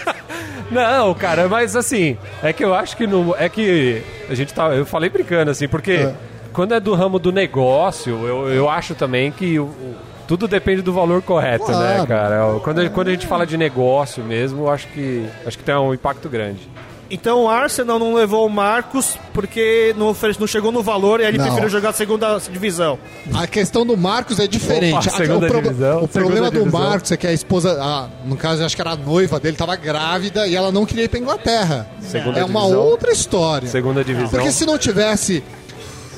[0.70, 3.34] Não, cara, mas assim, é que eu acho que não.
[3.38, 4.68] É que a gente tá.
[4.74, 6.14] Eu falei brincando, assim, porque É.
[6.52, 10.82] quando é do ramo do negócio, eu, eu acho também que o- o- tudo depende
[10.82, 12.06] do valor correto, né, Claro.
[12.06, 12.60] cara?
[12.62, 15.94] Quando, quando a gente fala de negócio mesmo, eu acho que acho que tem um
[15.94, 16.68] impacto grande.
[17.10, 21.22] Então o Arsenal não levou o Marcos porque não, oferece- não chegou no valor e
[21.22, 21.46] aí ele Não.
[21.46, 22.98] preferiu jogar a segunda divisão.
[23.32, 25.08] A questão do Marcos é diferente.
[25.08, 26.80] Opa, A- segunda o, proble- divisão, o problema do divisão.
[26.80, 29.74] Marcos é que a esposa, ah, no caso, acho que era a noiva dele, estava
[29.74, 31.88] grávida e ela não queria ir pra Inglaterra.
[32.02, 32.80] Segunda é uma divisão.
[32.84, 33.68] outra história.
[33.68, 34.28] Segunda divisão.
[34.28, 35.42] Porque se não tivesse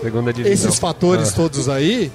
[0.02, 0.52] Segunda divisão.
[0.68, 1.36] esses fatores Ah.
[1.36, 2.10] todos aí,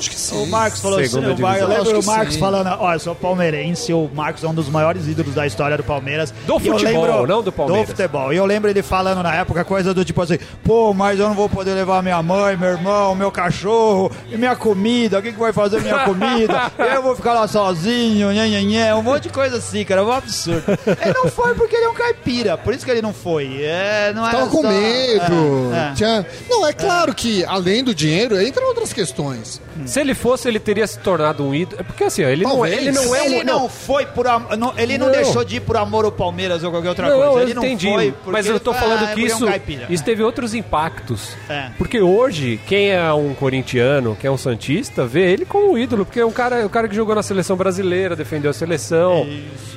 [0.00, 0.42] acho que sim.
[0.42, 1.68] O Marcos falou assim, o eu divisão.
[1.68, 2.40] lembro o Marcos sim.
[2.40, 5.84] falando, ó, eu sou palmeirense, o Marcos é um dos maiores ídolos da história do
[5.84, 6.32] Palmeiras.
[6.46, 7.86] Do E eu futebol, lembro- não do Palmeiras.
[7.88, 8.32] Do futebol.
[8.32, 11.34] E eu lembro ele falando na época coisa do tipo assim, pô, mas eu não
[11.34, 15.52] vou poder levar minha mãe, meu irmão, meu cachorro, e minha comida, quem que vai
[15.52, 16.72] fazer minha comida?
[16.94, 20.64] eu vou ficar lá sozinho, nhê, um monte de coisa assim, cara, um absurdo.
[20.86, 23.62] Ele não foi porque ele é um caipira, por isso que ele não foi.
[23.62, 25.72] É, não é Tava com só- medo.
[25.74, 25.94] é, é.
[25.94, 26.26] Tinha...
[26.48, 29.60] Não, é claro que além do dinheiro, entram outras questões.
[29.90, 31.80] Se ele fosse, ele teria se tornado um ídolo.
[31.80, 32.86] É porque assim, ó, ele, não, é- Talvez.
[32.86, 33.24] ele não é um.
[33.24, 34.46] Ele não, foi por am...
[34.56, 35.12] não, ele não, Não.
[35.12, 37.32] deixou de ir por amor ao Palmeiras ou qualquer outra Não, coisa.
[37.32, 39.26] eu Ele não entendi, foi porque mas eu tô ele- falando ah, que é um
[39.26, 39.86] isso, caipira.
[39.90, 41.30] isso teve outros impactos.
[41.48, 41.70] É.
[41.76, 46.04] Porque hoje, quem é um corintiano, quem é um santista, vê ele como um ídolo,
[46.06, 49.26] porque é um cara, o cara que jogou na seleção brasileira, defendeu a seleção.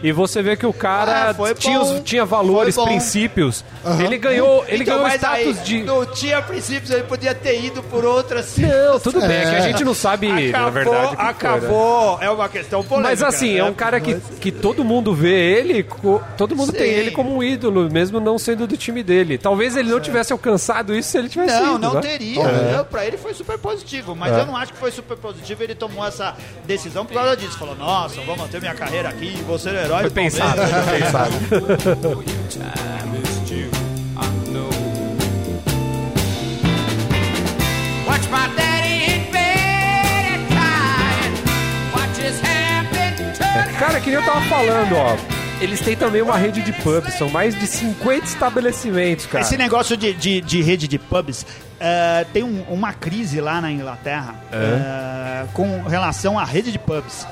[0.04, 3.64] E você vê que o cara Ah, foi tinha, os- tinha valores, Foi princípios.
[4.00, 7.64] Ele ganhou, ele Então, ganhou mas aí, status de Não tinha princípios, ele podia ter
[7.64, 8.56] ido por outras.
[8.58, 11.30] Não, tudo bem, é que a gente não sabe, na verdade, que foi, né?
[11.30, 12.18] acabou.
[12.22, 13.10] É uma questão polêmica.
[13.10, 13.64] Mas assim, é né?
[13.64, 15.84] um cara que, que todo mundo vê ele,
[16.38, 16.78] todo mundo Sim.
[16.78, 19.38] tem ele como um ídolo, mesmo não sendo do time dele.
[19.38, 22.02] Talvez ele não tivesse alcançado isso se ele tivesse Não, ido, não né?
[22.02, 22.44] teria.
[22.44, 24.42] Eu, pra ele foi super positivo, mas É.
[24.42, 25.64] eu não acho que foi super positivo.
[25.64, 26.36] Ele tomou essa
[26.66, 27.58] decisão por causa disso.
[27.58, 31.00] Falou, nossa, vou manter minha carreira aqui, vou ser o herói Foi do pensado, foi
[31.00, 31.34] pensado.
[38.08, 38.83] Watch my daddy
[43.80, 45.43] Cara, que nem eu tava falando, ó.
[45.64, 49.44] Eles têm também uma rede de pubs, são mais de 50 estabelecimentos, cara.
[49.46, 51.46] Esse negócio de, de, de rede de pubs,
[51.80, 57.26] eh, tem um- uma crise lá na Inglaterra eh, com relação à rede de pubs.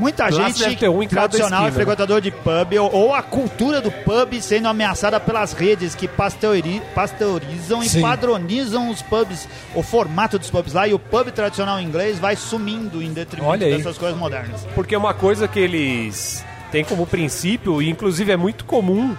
[0.00, 4.40] Muita Lá gente um tradicional e frequentador de pub, ou, ou a cultura do pub
[4.42, 8.00] sendo ameaçada pelas redes que pasteuri- pasteurizam Sim.
[8.00, 12.34] e padronizam os pubs, o formato dos pubs lá, e o pub tradicional inglês vai
[12.34, 13.76] sumindo em detrimento Olha aí.
[13.76, 14.66] dessas coisas modernas.
[14.74, 19.14] Porque é uma coisa que eles têm como princípio, e inclusive é muito comum,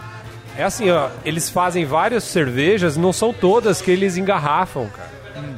[0.58, 5.12] é assim, ó, eles fazem várias cervejas, não são todas que eles engarrafam, cara.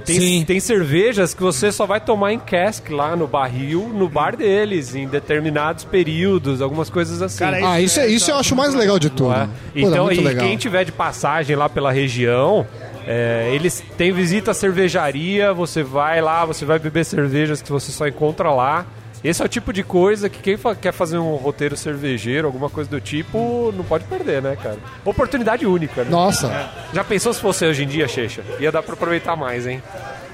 [0.06, 0.46] Tem, Sim.
[0.46, 4.94] tem cervejas que você só vai tomar em cask lá no barril, no bar deles,
[4.96, 7.40] em determinados períodos, algumas coisas assim.
[7.40, 9.34] Cara, Ah, isso, é, isso eu acho mais legal de tudo.
[9.34, 9.46] É?
[9.46, 10.46] Pô, Então, e legal.
[10.46, 12.66] quem tiver de passagem lá pela região,
[13.08, 17.92] é, eles têm visita à cervejaria, você vai lá, você vai beber cervejas que você
[17.92, 18.86] só encontra lá.
[19.24, 22.70] Esse é o tipo de coisa que quem fa- quer fazer um roteiro cervejeiro, alguma
[22.70, 24.78] coisa do tipo, não pode perder, né, cara?
[25.06, 26.10] Oportunidade única, né?
[26.12, 28.42] Nossa, Já pensou se fosse hoje em dia, Checha?
[28.60, 29.82] Ia dar pra aproveitar mais, hein?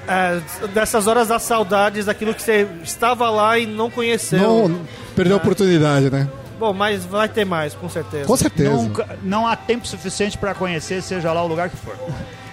[0.08, 0.40] É,
[0.74, 4.68] dessas horas das saudades, daquilo que você estava lá e não conheceu.
[4.68, 4.80] não
[5.14, 6.28] perdeu a oportunidade, né?
[6.58, 8.26] Bom, mas vai ter mais, com certeza.
[8.26, 8.70] Com certeza.
[8.70, 11.94] Nunca, não há tempo suficiente para conhecer, seja lá o lugar que for.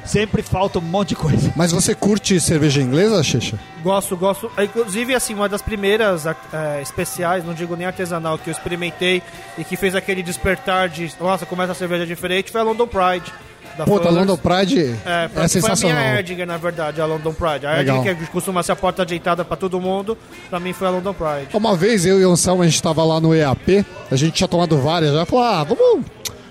[0.08, 1.52] Sempre falta um monte de coisa.
[1.56, 3.60] Mas você curte cerveja inglesa, Xixa?
[3.84, 4.50] Gosto, gosto.
[4.58, 9.22] Inclusive, assim, uma das primeiras é, especiais, não digo nem artesanal, que eu experimentei
[9.58, 13.32] e que fez aquele despertar de, nossa, começa a cerveja diferente, foi a London Pride.
[13.78, 14.16] Da Puta, Fuller's.
[14.28, 15.98] London Pride É, é, pra- foi sensacional.
[15.98, 17.68] a minha Erdinger, na verdade, a London Pride.
[17.68, 17.98] A Legal.
[17.98, 20.18] Erdinger, que costuma ser a porta ajeitada pra todo mundo,
[20.50, 21.50] pra mim foi a London Pride.
[21.56, 24.48] Uma vez eu e o Anselmo, a gente tava lá no EAP, a gente tinha
[24.48, 26.04] tomado várias já, falou, ah, vamos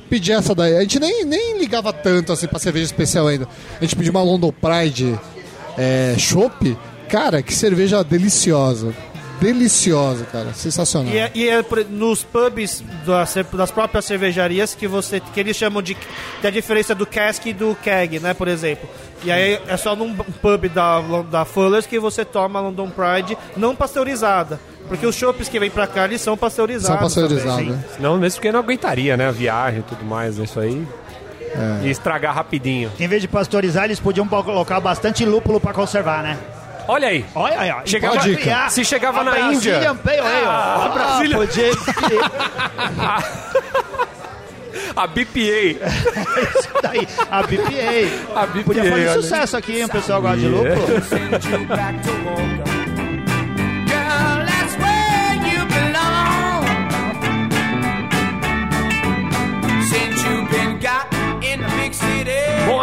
[0.06, 0.76] pedir essa daí.
[0.76, 3.48] A gente nem, nem ligava tanto assim pra cerveja especial ainda.
[3.78, 5.18] A gente pediu uma London Pride
[5.76, 6.76] é, Chopp.
[7.08, 8.94] Cara, que cerveja deliciosa.
[9.40, 10.54] Deliciosa, cara.
[10.54, 11.12] Sensacional.
[11.12, 15.82] E é, e é nos pubs das, das próprias cervejarias que você que eles chamam
[15.82, 15.94] de
[16.40, 18.88] tem a diferença do cask e do keg, né, por exemplo.
[19.22, 23.36] E aí é só num pub da da Fuller's que você toma a London Pride
[23.56, 26.86] não pasteurizada, porque os chopps que vêm pra cá eles são pasteurizados.
[26.88, 27.84] São pasteurizados, né?
[27.96, 29.28] Senão, mesmo porque não aguentaria, né?
[29.28, 30.86] A viagem e tudo mais, isso aí.
[31.82, 31.86] É.
[31.86, 32.90] E estragar rapidinho.
[33.00, 36.36] Em vez de pasteurizar, eles podiam colocar bastante lúpulo para conservar, né?
[36.88, 37.24] Olha aí.
[37.34, 37.80] Olha aí, ó.
[37.84, 39.94] Chegava- criar se chegava a na Brazilian Índia.
[39.94, 40.28] Pale Ale.
[40.46, 41.72] Ah, a Ah, Brasília- podia-
[44.94, 45.86] A BPA.
[46.58, 48.34] Isso daí, a BPA.
[48.40, 48.62] A BPA.
[48.64, 49.12] Podia fazer olha.
[49.14, 49.84] sucesso aqui, hein?
[49.84, 50.76] O pessoal gosta de lucro.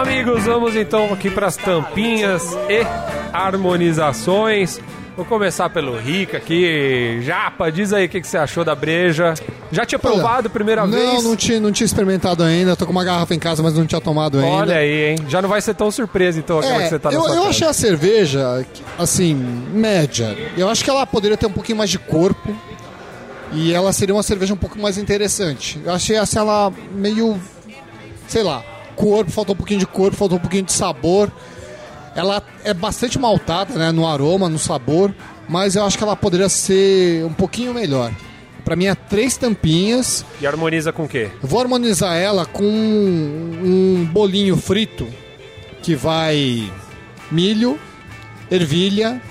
[0.03, 2.85] Amigos, vamos então aqui para as tampinhas e
[3.31, 4.79] harmonizações.
[5.15, 7.21] Vou começar pelo Rica aqui.
[7.21, 9.33] Japa, diz aí o que, que você achou da breja.
[9.71, 11.23] Já tinha provado primeira não, vez?
[11.23, 12.75] Não, tinha, não tinha experimentado ainda.
[12.75, 14.49] Tô com uma garrafa em casa, mas não tinha tomado ainda.
[14.49, 15.17] Olha aí, hein?
[15.29, 17.35] Já não vai ser tão surpresa então aquela É, que você tá na eu, eu
[17.35, 17.49] casa.
[17.49, 18.65] achei a cerveja,
[18.99, 20.35] assim, média.
[20.57, 22.53] Eu acho que ela poderia ter um pouquinho mais de corpo.
[23.53, 25.79] E ela seria uma cerveja um pouco mais interessante.
[25.85, 27.39] Eu achei assim, ela meio.
[28.27, 28.63] Sei lá,
[28.95, 31.32] corpo, faltou um pouquinho de corpo, faltou um pouquinho de sabor.
[32.15, 33.91] Ela é bastante maltada, né?
[33.91, 35.13] No aroma, no sabor.
[35.47, 38.12] Mas eu acho que ela poderia ser um pouquinho melhor.
[38.63, 40.25] Pra mim é três tampinhas.
[40.39, 41.29] E harmoniza com o quê?
[41.41, 45.08] Eu vou harmonizar ela com um bolinho frito
[45.82, 46.71] que vai
[47.29, 47.77] milho,
[48.49, 49.21] ervilha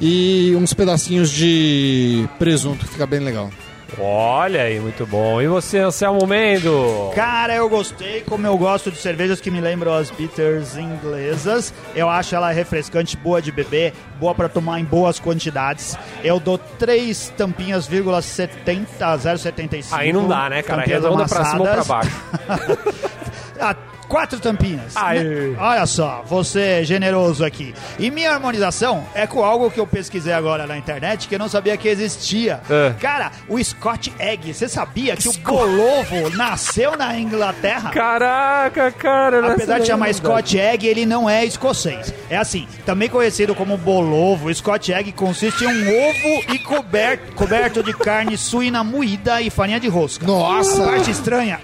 [0.00, 3.50] e uns pedacinhos de presunto, que fica bem legal.
[3.98, 5.40] Olha aí, muito bom.
[5.40, 7.10] E você, Anselmo Mendo?
[7.14, 11.72] Cara, eu gostei, como eu gosto de cervejas que me lembram as bitters inglesas.
[11.94, 15.96] Eu acho ela refrescante, boa de beber, boa pra tomar em boas quantidades.
[16.24, 18.86] Eu dou 3 tampinhas, vírgula 70,
[19.18, 19.86] 0,75.
[19.92, 20.82] Aí não dá, né, cara?
[20.82, 22.22] Redonda pra cima ou pra baixo?
[24.12, 24.94] Quatro tampinhas.
[24.94, 25.24] Aí.
[25.24, 25.56] Né?
[25.58, 27.74] Olha só, você é generoso aqui.
[27.98, 31.48] E minha harmonização é com algo que eu pesquisei agora na internet que eu não
[31.48, 32.60] sabia que existia.
[32.68, 32.92] É.
[33.00, 34.52] Cara, o Scott Egg.
[34.52, 37.88] Você sabia que o Bolovo nasceu na Inglaterra?
[37.88, 39.50] Caraca, cara.
[39.54, 42.12] Apesar de chamar Scott Egg, ele não é escocês.
[42.28, 47.82] É assim, também conhecido como bolovo, Scott Egg consiste em um ovo e coberto, coberto
[47.82, 50.26] de carne suína moída e farinha de rosca.
[50.26, 50.82] Nossa!
[50.82, 51.58] A parte estranha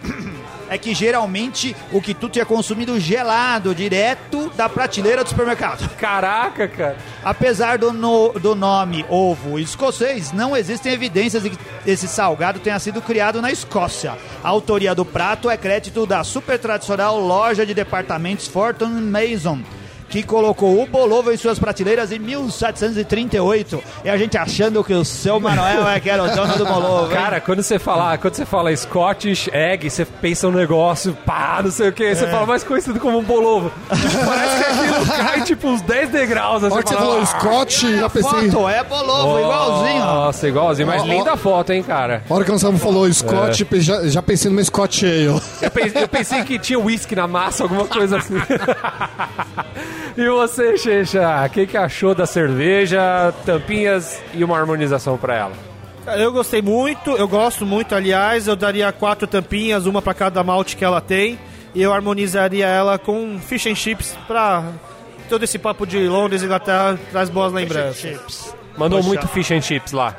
[0.70, 5.88] é que geralmente o quitute é consumido gelado, direto da prateleira do supermercado.
[5.98, 6.96] Caraca, cara.
[7.24, 12.78] Apesar do, no- do nome ovo escocês, não existem evidências de que esse salgado tenha
[12.78, 14.16] sido criado na Escócia.
[14.42, 19.60] A autoria do prato é crédito da super tradicional loja de departamentos Fortune Mason,
[20.08, 23.82] que colocou o bolovo em suas prateleiras em 1738.
[24.04, 27.10] E a gente achando que o seu Manuel é que era o dono do bolovo.
[27.12, 27.18] hein?
[27.18, 31.70] Cara, quando você fala, quando você fala Scottish Egg, você pensa um negócio, pá, não
[31.70, 32.14] sei o que, É.
[32.14, 33.70] você fala mais conhecido como um bolovo.
[33.88, 36.64] Parece que aquilo cai tipo uns 10 degraus.
[36.64, 38.50] A hora que você falou "Ah, Scott, já pensei.
[38.50, 40.02] Foto é bolovo, igualzinho.
[40.02, 40.14] ó.
[40.28, 41.06] Nossa, igualzinho, mas ó.
[41.06, 42.22] linda foto, hein, cara.
[42.28, 45.40] A hora que o Anselmo falou Scott, já, já pensei numa Scott Ale.
[45.60, 48.34] Eu pensei, eu pensei que tinha whisky na massa, alguma coisa assim.
[50.22, 55.52] e você, Xexa, o que, que achou da cerveja, tampinhas e uma harmonização pra ela?
[56.16, 60.76] Eu gostei muito, eu gosto muito, aliás, eu daria quatro tampinhas, uma pra cada malte
[60.76, 61.38] que ela tem,
[61.74, 64.64] e eu harmonizaria ela com fish and chips pra
[65.28, 67.98] todo esse papo de Londres e Inglaterra traz boas lembranças.
[67.98, 68.54] Chips.
[68.76, 69.08] Mandou Poxa.
[69.08, 70.16] muito fish and chips lá.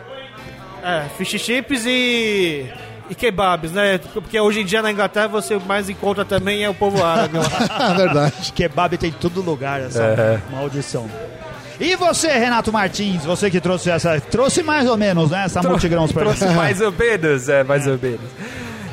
[0.84, 2.66] É, fish and chips e
[3.10, 4.00] e kebabs, né?
[4.13, 7.38] Porque hoje em dia na Inglaterra você mais encontra também é o povo árabe.
[7.38, 7.43] lá.
[7.91, 8.54] É verdade.
[8.54, 10.39] Kebab tem em todo lugar, essa É.
[10.52, 11.10] maldição.
[11.80, 14.19] E você, Renato Martins, você que trouxe essa.
[14.19, 15.45] Trouxe mais ou menos, né?
[15.45, 18.19] Essa multigrãos pra Trouxe mais ou menos, é, mais ou menos.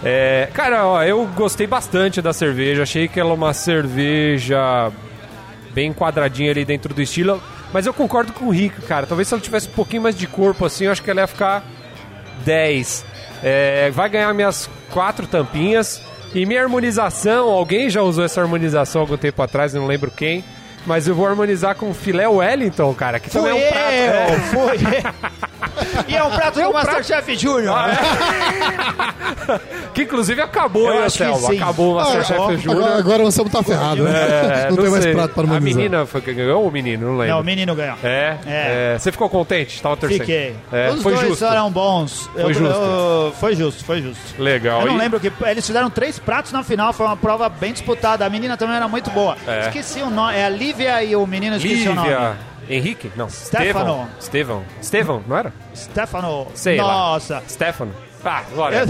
[0.05, 2.85] É, cara, ó, eu gostei bastante da cerveja.
[2.85, 4.92] Achei que ela é uma cerveja
[5.74, 7.42] bem quadradinha ali dentro do estilo.
[7.72, 9.05] Mas eu concordo com o Rico, cara.
[9.05, 11.26] Talvez se ela tivesse um pouquinho mais de corpo assim, eu acho que ela ia
[11.26, 11.64] ficar
[12.44, 13.05] 10.
[13.42, 16.03] É, vai ganhar minhas quatro tampinhas.
[16.35, 20.44] E minha harmonização, alguém já usou essa harmonização algum tempo atrás, não lembro quem.
[20.85, 23.92] Mas eu vou harmonizar com filé Wellington, cara, que também é um prato.
[23.92, 24.38] eu, é.
[24.53, 25.75] fui.
[26.09, 27.74] E é um prato do Masterchef Júnior.
[27.76, 29.61] Ah,
[29.94, 31.56] Que inclusive acabou, Eu hein, que sim.
[31.56, 32.98] Acabou o Ah, Masterchef Júnior.
[32.98, 34.12] Agora, o Anselmo tá ferrado, né?
[34.12, 35.76] É, não, tem mais prato para A harmonizar.
[35.78, 37.06] menina foi que ganhou ou o menino?
[37.06, 37.35] Não lembro.
[37.35, 37.96] Não, o menino ganhou.
[38.02, 38.37] É?
[38.46, 38.94] É.
[38.94, 38.98] É.
[38.98, 39.80] Você ficou contente?
[39.80, 40.20] Tava torcendo.
[40.20, 40.54] Fiquei.
[40.72, 41.44] É, Os foi dois justo.
[41.44, 42.28] eram bons.
[42.35, 43.35] Foi justo.
[43.40, 44.42] foi justo, foi justo.
[44.42, 44.80] Legal.
[44.82, 47.72] Eu não E- lembro que eles fizeram três pratos na final, foi uma prova bem
[47.72, 48.24] disputada.
[48.26, 49.37] A menina também era muito boa.
[49.46, 49.61] É.
[49.62, 52.11] Esqueci o nome, é a Lívia e o menino esqueci o nome.
[52.68, 53.11] Henrique?
[53.16, 53.29] Não.
[53.29, 54.08] Stefano.
[54.19, 54.62] Estevão.
[54.81, 55.23] Estevão.
[55.27, 55.52] Não era?
[55.75, 56.46] Stefano.
[56.54, 56.85] Sei lá.
[56.87, 57.42] Nossa.
[57.48, 57.92] Stefano.
[58.25, 58.77] Ah, olha.
[58.79, 58.87] Eu,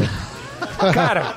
[0.95, 1.35] Cara,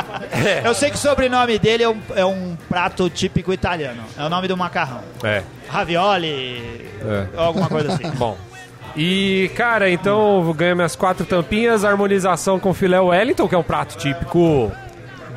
[0.64, 4.02] eu sei que o sobrenome dele é um, é um prato típico italiano.
[4.16, 5.02] É o nome do macarrão.
[5.22, 5.42] é.
[5.68, 7.26] Ravioli, É.
[7.36, 8.10] alguma coisa assim.
[8.16, 8.36] Bom.
[8.96, 13.62] E, cara, então eu ganho minhas quatro tampinhas, harmonização com filé Wellington, que é um
[13.62, 14.70] prato típico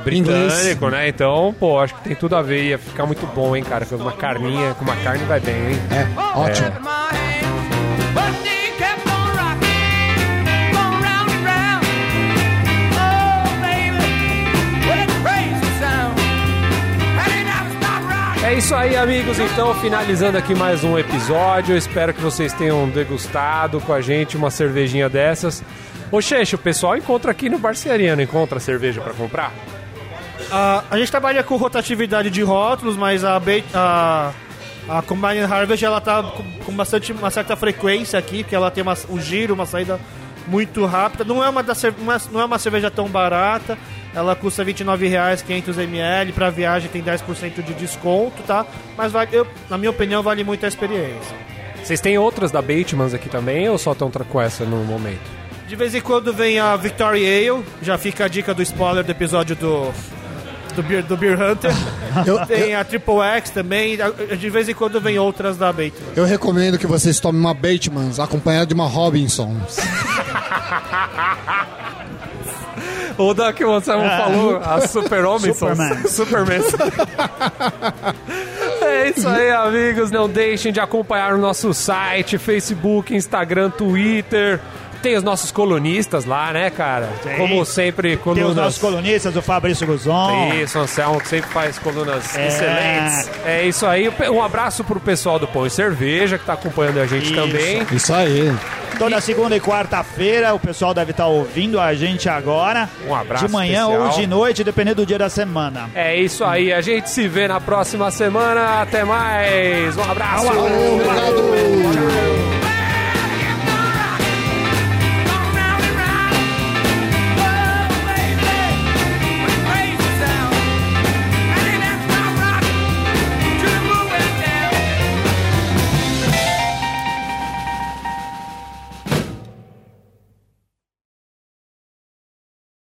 [0.06, 1.10] britânico, né?
[1.10, 2.64] Então, pô, acho que tem tudo a ver.
[2.64, 3.86] Ia ficar muito bom, hein, cara?
[3.86, 5.80] Com uma carninha, com uma carne vai bem, hein?
[5.92, 6.40] É, é.
[6.40, 6.68] ótimo.
[6.68, 6.96] É.
[18.46, 19.38] É isso aí, amigos.
[19.38, 21.76] Então, finalizando aqui mais um episódio.
[21.76, 25.64] Espero que vocês tenham degustado com a gente uma cervejinha dessas.
[26.12, 29.52] Ô, Xexe, o pessoal encontra aqui no Barcearia, não encontra cerveja para comprar?
[30.52, 33.42] Ah, a gente trabalha com rotatividade de rótulos, mas a,
[33.74, 34.32] a,
[34.88, 38.82] a Combine Harvest ela tá com, com bastante, uma certa frequência aqui, porque ela tem
[38.84, 40.00] uma, um giro, uma saída
[40.48, 41.24] muito rápida.
[41.24, 43.78] Não é uma, da, uma- não é uma cerveja tão barata,
[44.14, 48.66] ela custa R$ 29,00, 500ml, para viagem tem 10% de desconto, tá?
[48.96, 51.36] Mas vai, eu, na minha opinião vale muito a experiência.
[51.84, 55.22] Vocês têm outras da Batemans aqui também ou só estão com essa no momento?
[55.68, 59.12] De vez em quando vem a Victoria Ale, já fica a dica do spoiler do
[59.12, 59.92] episódio do,
[60.76, 61.72] do, Beer, do Beer Hunter.
[62.48, 63.98] Tem a Triple X também,
[64.38, 65.94] de vez em quando vem outras da Bait.
[66.16, 69.56] Eu recomendo que vocês tomem uma Batemans acompanhada de uma Robinson.
[73.18, 76.04] O da que você falou, a Super Homem Superman.
[76.08, 76.62] Superman.
[78.82, 80.12] É isso aí, amigos.
[80.12, 84.60] Não deixem de acompanhar o nosso site, Facebook, Instagram, Twitter.
[85.06, 87.10] Tem os nossos colunistas lá, né, cara?
[87.22, 87.36] Tem.
[87.38, 88.56] Como sempre, Tem os colunas.
[88.56, 90.52] nossos colunistas, o Fabrício Guzon.
[90.56, 92.48] Isso, Anselmo, que sempre faz colunas É.
[92.48, 93.32] excelentes.
[93.46, 94.12] É isso aí.
[94.32, 97.36] Um abraço pro pessoal do Pão e Cerveja, que tá acompanhando a gente Isso.
[97.36, 97.86] também.
[97.92, 98.52] Isso aí.
[98.98, 102.90] Toda segunda e quarta-feira o pessoal deve estar ouvindo a gente agora.
[103.08, 104.08] Um abraço De manhã especial.
[104.08, 105.88] ou de noite, dependendo do dia da semana.
[105.94, 106.74] É isso aí.
[106.74, 108.82] A gente se vê na próxima semana.
[108.82, 109.96] Até mais.
[109.98, 110.46] Um abraço.
[110.48, 112.25] Valeu, obrigado.